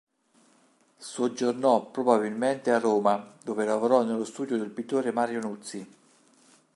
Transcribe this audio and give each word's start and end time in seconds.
Soggiornò 0.97 1.85
probabilmente 1.91 2.71
a 2.71 2.79
Roma, 2.79 3.23
dove 3.43 3.65
lavorò 3.65 4.01
nello 4.01 4.25
studio 4.25 4.57
del 4.57 4.71
pittore 4.71 5.11
Mario 5.11 5.41
Nuzzi. 5.41 5.87